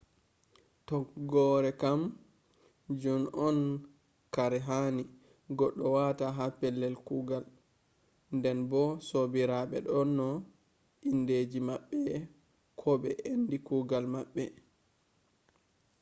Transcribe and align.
tokgore 0.87 1.71
kam 1.81 1.99
jun 3.01 3.23
on 3.47 3.57
kare 4.33 4.59
hani 4.67 5.03
goɗɗo 5.57 5.85
wata 5.95 6.25
ha 6.37 6.45
pellel 6.59 6.95
kugal 7.07 7.45
nden 8.35 8.59
bo 8.69 8.81
sobiraɓe 9.07 9.77
do 9.85 9.89
dona 9.95 10.25
indeji 11.09 11.59
maɓɓe 11.67 12.13
ko 12.79 12.89
ɓe 13.01 13.09
ende 13.31 13.55
kugal 13.67 14.05
maɓɓe 14.13 14.43